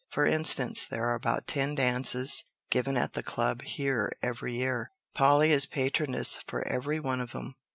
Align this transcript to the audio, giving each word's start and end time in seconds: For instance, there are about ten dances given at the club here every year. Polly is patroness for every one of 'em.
For 0.09 0.25
instance, 0.25 0.83
there 0.87 1.07
are 1.07 1.13
about 1.13 1.45
ten 1.45 1.75
dances 1.75 2.45
given 2.71 2.97
at 2.97 3.13
the 3.13 3.21
club 3.21 3.61
here 3.61 4.11
every 4.23 4.55
year. 4.55 4.89
Polly 5.13 5.51
is 5.51 5.67
patroness 5.67 6.39
for 6.47 6.67
every 6.67 6.99
one 6.99 7.21
of 7.21 7.35
'em. 7.35 7.53